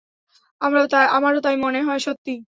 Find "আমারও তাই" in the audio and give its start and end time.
1.11-1.55